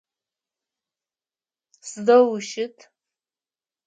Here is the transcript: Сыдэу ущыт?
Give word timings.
Сыдэу 1.87 2.25
ущыт? 2.35 2.77